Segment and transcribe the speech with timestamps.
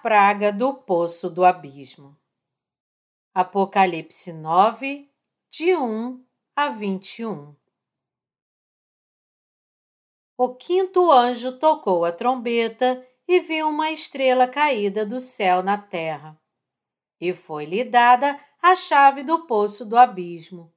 [0.00, 2.16] Praga do poço do abismo.
[3.34, 5.10] Apocalipse 9,
[5.50, 6.24] de 1
[6.54, 7.56] a 21.
[10.36, 16.40] O quinto anjo tocou a trombeta e viu uma estrela caída do céu na terra.
[17.20, 20.72] E foi-lhe dada a chave do poço do abismo.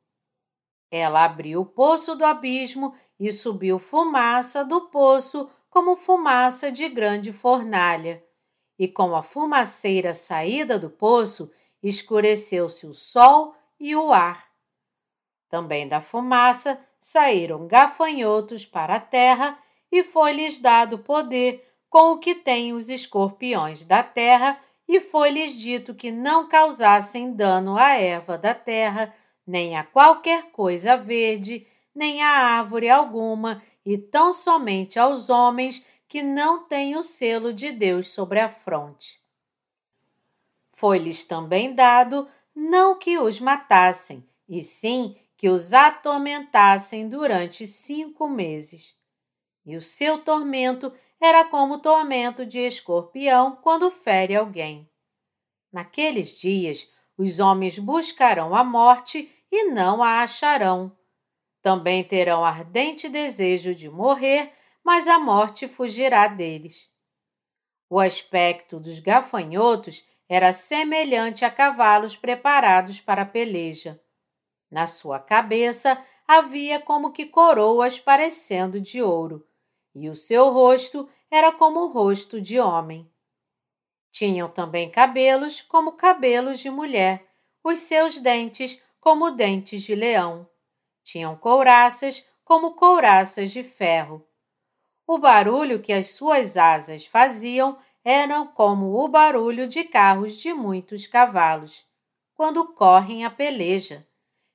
[0.90, 7.32] Ela abriu o poço do abismo e subiu fumaça do poço como fumaça de grande
[7.32, 8.26] fornalha
[8.82, 11.52] e com a fumaceira saída do poço,
[11.84, 14.48] escureceu-se o sol e o ar.
[15.48, 19.56] Também da fumaça saíram gafanhotos para a terra
[19.92, 25.94] e foi-lhes dado poder com o que têm os escorpiões da terra, e foi-lhes dito
[25.94, 29.14] que não causassem dano à erva da terra,
[29.46, 36.22] nem a qualquer coisa verde, nem a árvore alguma, e tão somente aos homens que
[36.22, 39.18] não têm o selo de Deus sobre a fronte.
[40.74, 48.94] Foi-lhes também dado não que os matassem, e sim que os atormentassem durante cinco meses.
[49.66, 54.92] E o seu tormento era como o tormento de escorpião quando fere alguém.
[55.72, 60.92] Naqueles dias, os homens buscarão a morte e não a acharão.
[61.62, 64.52] Também terão ardente desejo de morrer
[64.84, 66.90] mas a morte fugirá deles.
[67.90, 74.02] O aspecto dos gafanhotos era semelhante a cavalos preparados para a peleja.
[74.70, 79.46] Na sua cabeça havia como que coroas parecendo de ouro,
[79.94, 83.12] e o seu rosto era como o rosto de homem.
[84.10, 87.28] Tinham também cabelos como cabelos de mulher,
[87.64, 90.50] os seus dentes como dentes de leão.
[91.04, 94.26] Tinham couraças como couraças de ferro
[95.14, 101.06] o barulho que as suas asas faziam era como o barulho de carros de muitos
[101.06, 101.86] cavalos,
[102.34, 104.08] quando correm a peleja.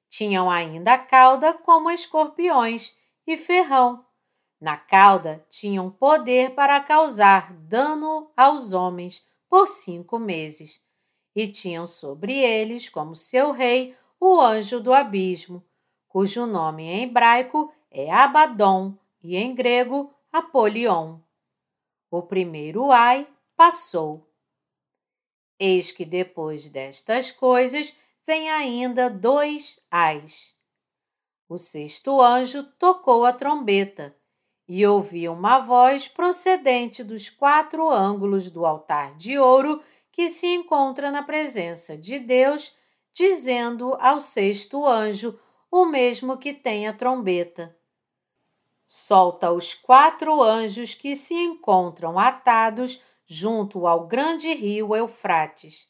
[0.08, 2.96] Tinham ainda a cauda como escorpiões
[3.26, 4.02] e ferrão.
[4.58, 10.80] Na cauda tinham poder para causar dano aos homens por cinco meses.
[11.34, 15.62] E tinham sobre eles, como seu rei, o anjo do abismo,
[16.08, 21.18] cujo nome em hebraico é Abaddon e em grego Apolion.
[22.10, 23.26] O primeiro ai
[23.56, 24.30] passou.
[25.58, 30.54] Eis que depois destas coisas vem ainda dois ais.
[31.48, 34.14] O sexto anjo tocou a trombeta
[34.68, 41.10] e ouvi uma voz procedente dos quatro ângulos do altar de ouro que se encontra
[41.10, 42.74] na presença de Deus,
[43.12, 45.38] dizendo ao sexto anjo,
[45.70, 47.76] o mesmo que tem a trombeta:
[48.86, 55.88] solta os quatro anjos que se encontram atados junto ao grande rio Eufrates.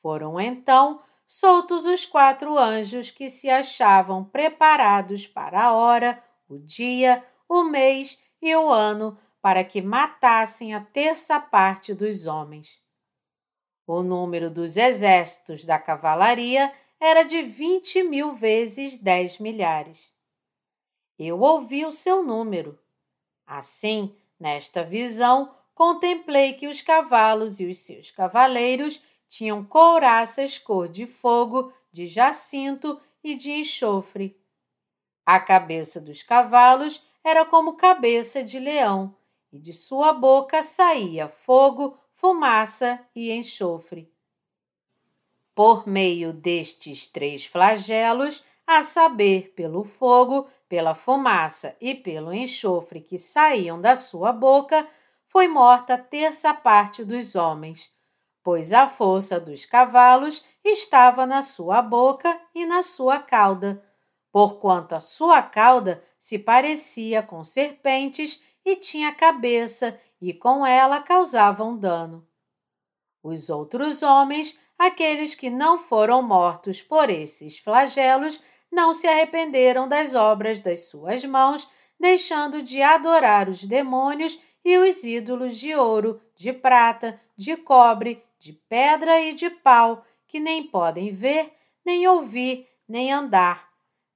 [0.00, 7.24] Foram então soltos os quatro anjos que se achavam preparados para a hora, o dia,
[7.48, 12.80] o mês e o ano para que matassem a terça parte dos homens.
[13.86, 20.10] O número dos exércitos da cavalaria era de vinte mil vezes dez milhares
[21.26, 22.78] eu ouvi o seu número.
[23.46, 31.06] Assim, nesta visão, contemplei que os cavalos e os seus cavaleiros tinham couraças cor de
[31.06, 34.40] fogo, de jacinto e de enxofre.
[35.24, 39.14] A cabeça dos cavalos era como cabeça de leão,
[39.52, 44.10] e de sua boca saía fogo, fumaça e enxofre.
[45.54, 53.18] Por meio destes três flagelos, a saber, pelo fogo, pela fumaça e pelo enxofre que
[53.18, 54.88] saíam da sua boca,
[55.26, 57.92] foi morta terça parte dos homens,
[58.40, 63.84] pois a força dos cavalos estava na sua boca e na sua cauda,
[64.30, 71.76] porquanto a sua cauda se parecia com serpentes e tinha cabeça, e com ela causavam
[71.76, 72.24] dano.
[73.20, 78.40] Os outros homens, aqueles que não foram mortos por esses flagelos,
[78.70, 81.68] não se arrependeram das obras das suas mãos,
[81.98, 88.52] deixando de adorar os demônios e os ídolos de ouro, de prata, de cobre, de
[88.52, 91.52] pedra e de pau, que nem podem ver,
[91.84, 93.68] nem ouvir, nem andar.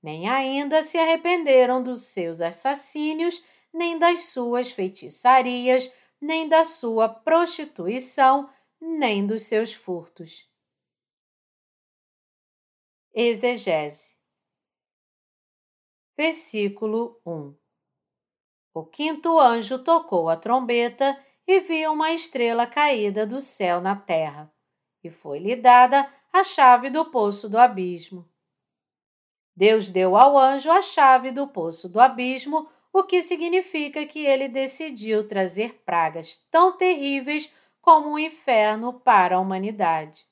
[0.02, 3.42] Nem ainda se arrependeram dos seus assassínios,
[3.72, 5.90] nem das suas feitiçarias,
[6.20, 8.48] nem da sua prostituição,
[8.80, 10.48] nem dos seus furtos.
[13.14, 14.13] Exegese
[16.16, 17.56] Versículo 1
[18.72, 24.48] O quinto anjo tocou a trombeta e viu uma estrela caída do céu na terra,
[25.02, 28.30] e foi-lhe dada a chave do poço do abismo.
[29.56, 34.46] Deus deu ao anjo a chave do poço do abismo, o que significa que ele
[34.46, 37.52] decidiu trazer pragas tão terríveis
[37.82, 40.24] como o um inferno para a humanidade.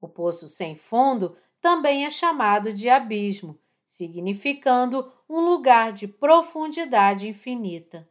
[0.00, 3.58] O poço sem fundo também é chamado de abismo,
[3.94, 8.08] significando um lugar de profundidade infinita.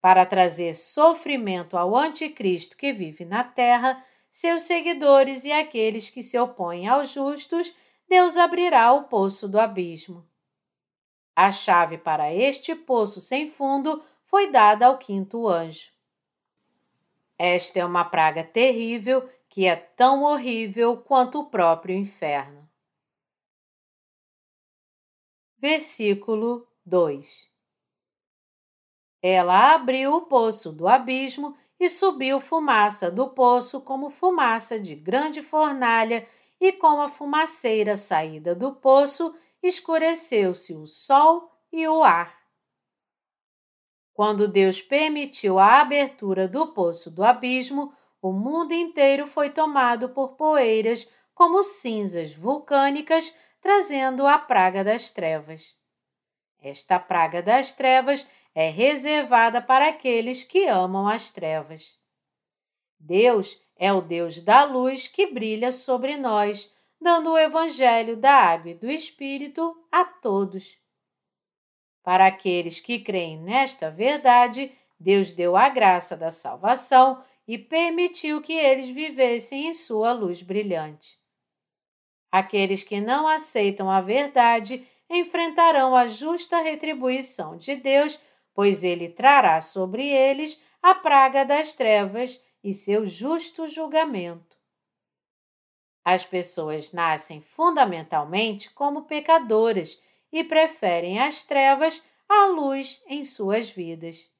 [0.00, 6.38] Para trazer sofrimento ao anticristo que vive na terra, seus seguidores e aqueles que se
[6.38, 7.74] opõem aos justos,
[8.08, 10.26] Deus abrirá o poço do abismo.
[11.36, 15.90] A chave para este poço sem fundo foi dada ao quinto anjo.
[17.38, 22.69] Esta é uma praga terrível que é tão horrível quanto o próprio inferno.
[25.60, 27.46] Versículo 2
[29.20, 35.42] Ela abriu o poço do abismo e subiu fumaça do poço como fumaça de grande
[35.42, 36.26] fornalha,
[36.58, 42.34] e com a fumaceira saída do poço escureceu-se o sol e o ar.
[44.14, 47.92] Quando Deus permitiu a abertura do poço do abismo,
[48.22, 55.76] o mundo inteiro foi tomado por poeiras como cinzas vulcânicas, trazendo a praga das trevas.
[56.62, 61.98] Esta praga das trevas é reservada para aqueles que amam as trevas.
[62.98, 66.70] Deus é o Deus da luz que brilha sobre nós,
[67.00, 70.78] dando o Evangelho da água e do Espírito a todos.
[72.02, 78.52] Para aqueles que creem nesta verdade, Deus deu a graça da salvação e permitiu que
[78.52, 81.19] eles vivessem em sua luz brilhante.
[82.30, 88.18] Aqueles que não aceitam a verdade enfrentarão a justa retribuição de Deus,
[88.54, 94.56] pois ele trará sobre eles a praga das trevas e seu justo julgamento.
[96.04, 100.00] As pessoas nascem fundamentalmente como pecadoras
[100.32, 104.30] e preferem as trevas à luz em suas vidas.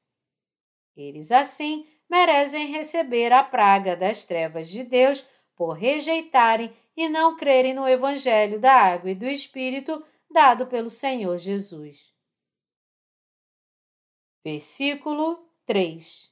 [0.95, 5.25] Eles, assim, merecem receber a praga das trevas de Deus
[5.61, 11.37] por rejeitarem e não crerem no Evangelho da Água e do Espírito dado pelo Senhor
[11.37, 12.11] Jesus.
[14.43, 16.31] Versículo 3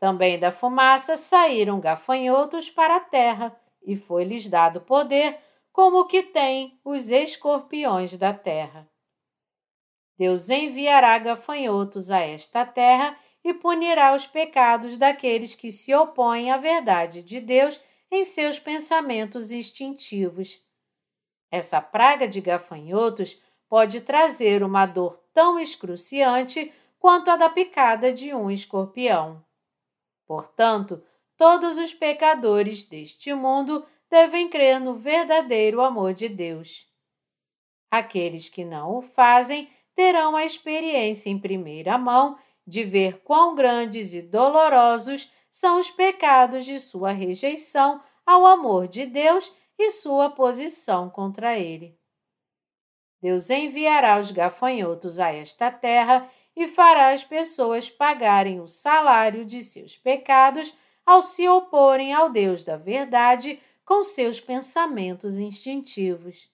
[0.00, 3.56] Também da fumaça saíram gafanhotos para a terra,
[3.86, 5.38] e foi-lhes dado poder
[5.70, 8.90] como o que tem os escorpiões da terra.
[10.18, 16.56] Deus enviará gafanhotos a esta terra e punirá os pecados daqueles que se opõem à
[16.56, 17.80] verdade de Deus
[18.10, 20.60] em seus pensamentos instintivos.
[21.50, 28.34] Essa praga de gafanhotos pode trazer uma dor tão excruciante quanto a da picada de
[28.34, 29.44] um escorpião.
[30.26, 31.02] Portanto,
[31.36, 36.86] todos os pecadores deste mundo devem crer no verdadeiro amor de Deus.
[37.90, 44.12] Aqueles que não o fazem terão a experiência em primeira mão de ver quão grandes
[44.12, 51.10] e dolorosos são os pecados de sua rejeição ao amor de Deus e sua posição
[51.10, 51.98] contra ele.
[53.20, 59.60] Deus enviará os gafanhotos a esta terra e fará as pessoas pagarem o salário de
[59.60, 60.72] seus pecados
[61.04, 66.48] ao se oporem ao Deus da verdade com seus pensamentos instintivos.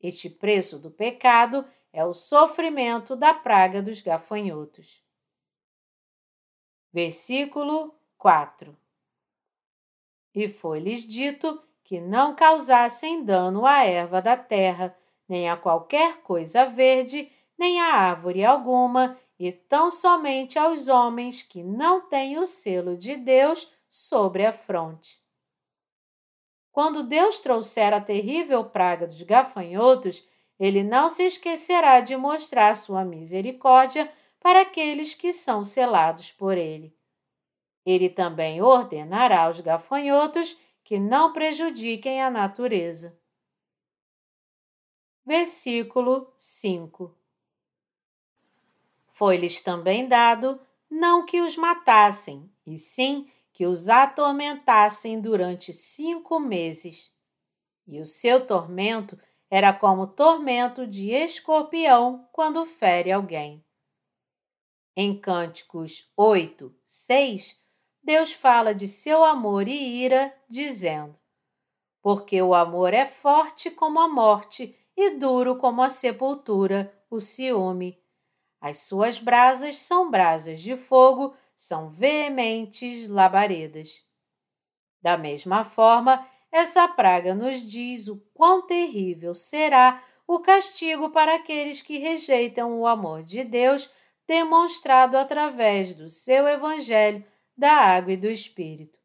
[0.00, 5.02] Este preço do pecado é o sofrimento da praga dos gafanhotos.
[6.92, 7.92] Versículo
[8.24, 8.74] 4
[10.34, 14.96] E foi-lhes dito que não causassem dano à erva da terra,
[15.28, 21.62] nem a qualquer coisa verde, nem a árvore alguma, e tão somente aos homens que
[21.62, 25.22] não têm o selo de Deus sobre a fronte.
[26.72, 30.26] Quando Deus trouxer a terrível praga dos gafanhotos,
[30.58, 36.96] ele não se esquecerá de mostrar sua misericórdia para aqueles que são selados por ele.
[37.84, 43.18] Ele também ordenará aos gafanhotos que não prejudiquem a natureza.
[45.24, 47.16] Versículo 5
[49.12, 50.60] Foi-lhes também dado
[50.90, 57.12] não que os matassem, e sim que os atormentassem durante cinco meses.
[57.86, 63.64] E o seu tormento era como tormento de escorpião quando fere alguém.
[64.96, 67.63] Em Cânticos 8, 6,
[68.04, 71.18] Deus fala de seu amor e ira, dizendo:
[72.02, 77.98] Porque o amor é forte como a morte e duro como a sepultura, o ciúme.
[78.60, 84.04] As suas brasas são brasas de fogo, são veementes labaredas.
[85.00, 91.80] Da mesma forma, essa praga nos diz o quão terrível será o castigo para aqueles
[91.80, 93.90] que rejeitam o amor de Deus
[94.26, 97.24] demonstrado através do seu Evangelho
[97.56, 98.98] da água e do Espírito.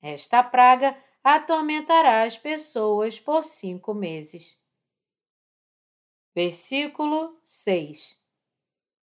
[0.00, 4.58] Esta praga atormentará as pessoas por cinco meses.
[6.34, 8.16] Versículo 6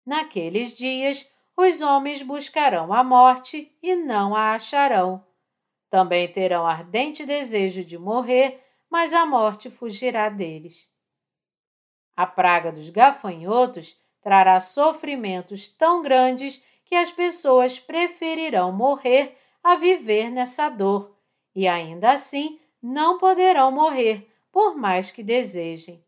[0.06, 5.25] Naqueles dias, os homens buscarão a morte e não a acharão.
[5.90, 10.90] Também terão ardente desejo de morrer, mas a morte fugirá deles.
[12.16, 20.29] A praga dos gafanhotos trará sofrimentos tão grandes que as pessoas preferirão morrer a viver
[20.29, 21.17] nessa dor,
[21.55, 26.05] e ainda assim não poderão morrer, por mais que desejem.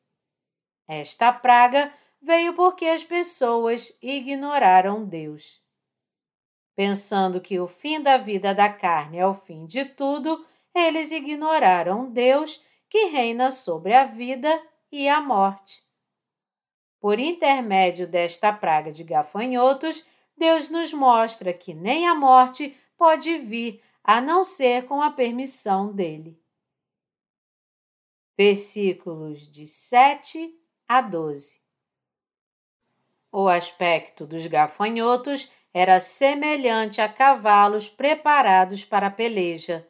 [0.88, 5.60] Esta praga veio porque as pessoas ignoraram Deus.
[6.76, 12.12] Pensando que o fim da vida da carne é o fim de tudo, eles ignoraram
[12.12, 14.62] Deus que reina sobre a vida
[14.92, 15.82] e a morte.
[17.00, 20.06] Por intermédio desta praga de gafanhotos,
[20.38, 25.94] Deus nos mostra que nem a morte pode vir a não ser com a permissão
[25.94, 26.40] dele.
[28.38, 30.54] Versículos de 7
[30.88, 31.62] a 12.
[33.32, 39.86] O aspecto dos gafanhotos era semelhante a cavalos preparados para a peleja.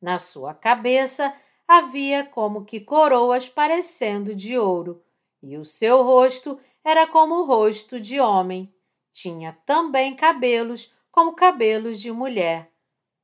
[0.00, 1.32] Na sua cabeça
[1.66, 5.04] havia como que coroas parecendo de ouro,
[5.42, 8.72] e o seu rosto era como o rosto de homem.
[9.20, 12.70] Tinha também cabelos como cabelos de mulher,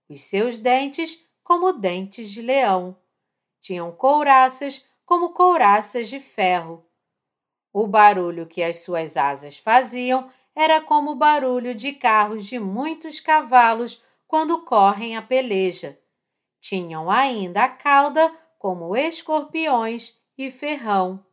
[0.08, 2.98] os seus dentes como dentes de leão.
[3.60, 6.84] Tinham couraças como couraças de ferro.
[7.72, 13.20] O barulho que as suas asas faziam era como o barulho de carros de muitos
[13.20, 15.96] cavalos quando correm a peleja.
[16.60, 21.24] Tinham ainda a cauda como escorpiões e ferrão.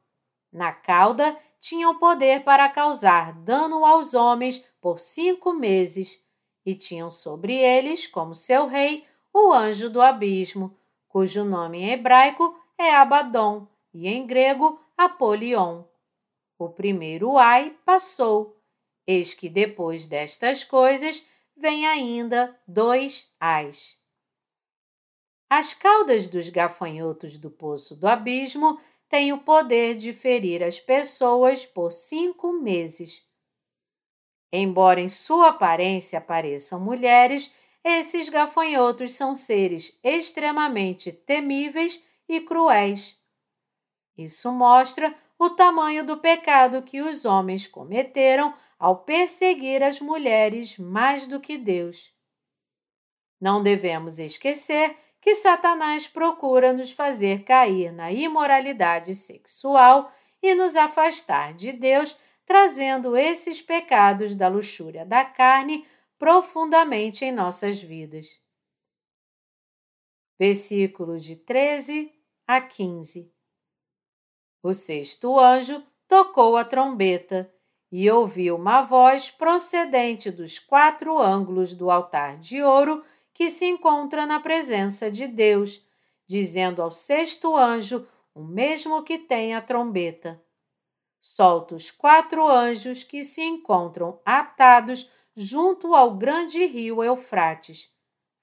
[0.53, 6.19] Na cauda tinham poder para causar dano aos homens por cinco meses,
[6.65, 10.75] e tinham sobre eles, como seu rei, o anjo do abismo,
[11.07, 15.83] cujo nome em hebraico é Abaddon e em grego Apolion.
[16.57, 18.59] O primeiro ai passou,
[19.07, 21.23] eis que depois destas coisas
[21.55, 23.97] vem ainda dois ais.
[25.49, 28.79] As caudas dos gafanhotos do poço do abismo
[29.11, 33.21] têm o poder de ferir as pessoas por cinco meses.
[34.53, 37.53] Embora em sua aparência pareçam mulheres,
[37.83, 43.19] esses gafanhotos são seres extremamente temíveis e cruéis.
[44.17, 51.27] Isso mostra o tamanho do pecado que os homens cometeram ao perseguir as mulheres mais
[51.27, 52.13] do que Deus.
[53.39, 60.11] Não devemos esquecer que Satanás procura nos fazer cair na imoralidade sexual
[60.41, 65.87] e nos afastar de Deus, trazendo esses pecados da luxúria da carne
[66.17, 68.27] profundamente em nossas vidas.
[70.39, 72.11] Versículos de 13
[72.47, 73.31] a 15.
[74.63, 77.53] O sexto anjo tocou a trombeta
[77.91, 84.25] e ouviu uma voz procedente dos quatro ângulos do altar de ouro que se encontra
[84.25, 85.85] na presença de Deus,
[86.27, 90.41] dizendo ao sexto anjo, o mesmo que tem a trombeta:
[91.19, 97.89] Solta os quatro anjos que se encontram atados junto ao grande rio Eufrates.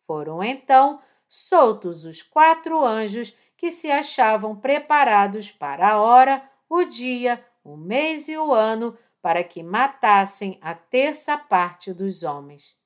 [0.07, 7.45] Foram então soltos os quatro anjos que se achavam preparados para a hora, o dia,
[7.62, 12.77] o mês e o ano, para que matassem a terça parte dos homens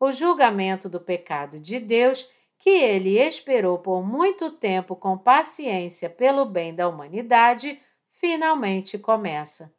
[0.00, 2.28] o julgamento do pecado de Deus,
[2.58, 7.80] que ele esperou por muito tempo com paciência pelo bem da humanidade,
[8.12, 9.72] finalmente começa.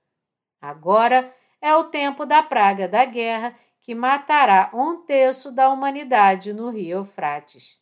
[0.62, 6.70] Agora é o tempo da praga da guerra que matará um terço da humanidade no
[6.70, 7.80] rio Eufrates.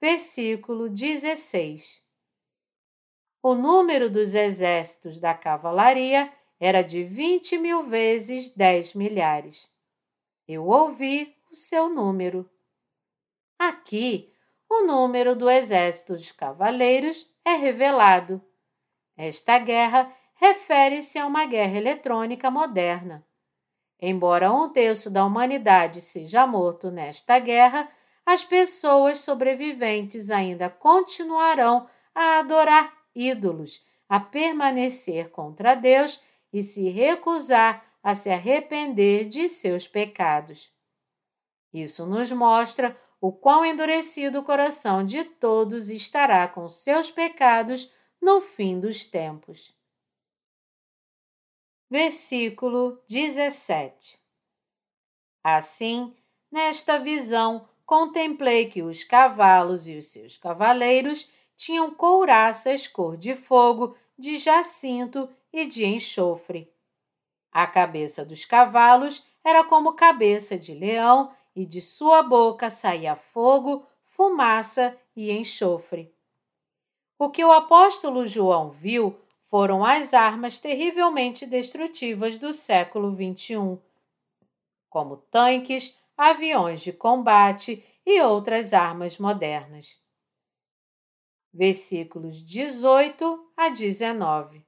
[0.00, 2.02] Versículo 16
[3.42, 9.68] O número dos exércitos da cavalaria era de vinte mil vezes dez milhares.
[10.48, 12.48] Eu ouvi o seu número.
[13.58, 14.32] Aqui,
[14.66, 18.42] o número do exército de cavaleiros é revelado.
[19.14, 23.26] Esta guerra refere-se a uma guerra eletrônica moderna.
[24.00, 27.90] Embora um terço da humanidade seja morto nesta guerra,
[28.24, 37.87] as pessoas sobreviventes ainda continuarão a adorar ídolos, a permanecer contra Deus e se recusar
[38.08, 40.72] a se arrepender de seus pecados.
[41.70, 48.40] Isso nos mostra o quão endurecido o coração de todos estará com seus pecados no
[48.40, 49.76] fim dos tempos.
[51.90, 54.18] Versículo 17
[55.44, 56.16] Assim,
[56.50, 63.94] nesta visão, contemplei que os cavalos e os seus cavaleiros tinham couraças cor de fogo,
[64.18, 66.72] de jacinto e de enxofre.
[67.52, 73.86] A cabeça dos cavalos era como cabeça de leão e de sua boca saía fogo,
[74.04, 76.14] fumaça e enxofre.
[77.18, 83.78] O que o apóstolo João viu foram as armas terrivelmente destrutivas do século XXI,
[84.90, 89.98] como tanques, aviões de combate e outras armas modernas.
[91.52, 94.67] Versículos 18 a 19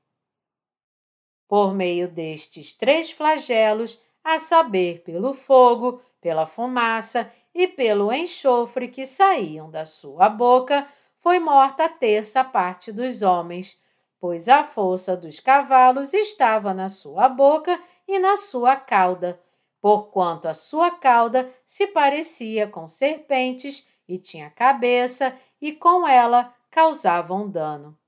[1.50, 9.04] por meio destes três flagelos, a saber, pelo fogo, pela fumaça e pelo enxofre que
[9.04, 10.86] saíam da sua boca,
[11.18, 13.76] foi morta a terça parte dos homens,
[14.20, 19.40] pois a força dos cavalos estava na sua boca e na sua cauda,
[19.80, 27.50] porquanto a sua cauda se parecia com serpentes e tinha cabeça, e com ela causavam
[27.50, 27.98] dano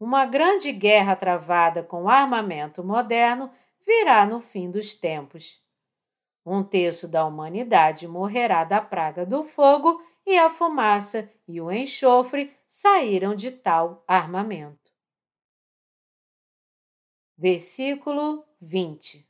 [0.00, 3.50] uma grande guerra travada com armamento moderno
[3.84, 5.60] virá no fim dos tempos.
[6.46, 12.54] Um terço da humanidade morrerá da praga do fogo e a fumaça e o enxofre
[12.68, 14.92] saíram de tal armamento.
[17.36, 19.26] Versículo 20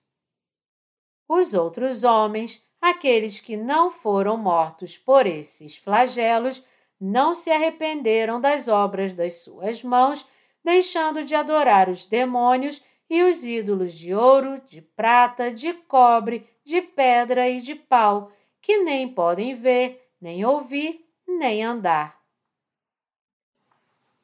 [1.29, 6.65] Os outros homens, aqueles que não foram mortos por esses flagelos,
[7.01, 10.27] não se arrependeram das obras das suas mãos
[10.69, 16.83] deixando de adorar os demônios e os ídolos de ouro, de prata, de cobre, de
[16.83, 22.21] pedra e de pau, que nem podem ver, nem ouvir, nem andar.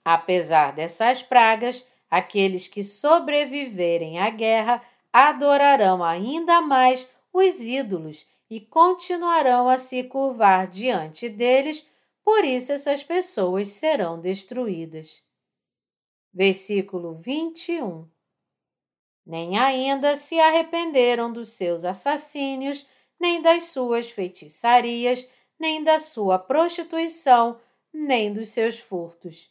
[0.04, 9.66] Apesar dessas pragas, aqueles que sobreviverem à guerra adorarão ainda mais os ídolos e continuarão
[9.66, 11.88] a se curvar diante deles,
[12.22, 15.23] por isso essas pessoas serão destruídas
[16.34, 18.08] versículo 21.
[19.24, 22.86] Nem ainda se arrependeram dos seus assassínios,
[23.18, 25.26] nem das suas feitiçarias,
[25.58, 27.58] nem da sua prostituição,
[27.92, 29.50] nem dos seus furtos.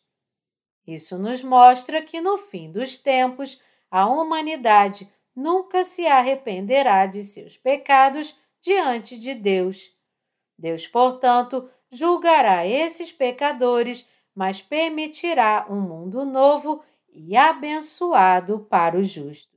[0.85, 7.57] Isso nos mostra que no fim dos tempos a humanidade nunca se arrependerá de seus
[7.57, 9.91] pecados diante de Deus.
[10.57, 19.52] Deus, portanto, julgará esses pecadores mas permitirá um mundo novo e abençoado para os justos.